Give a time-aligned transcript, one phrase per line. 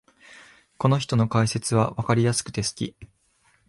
[0.79, 2.95] この人の解説はわかりやすくて好き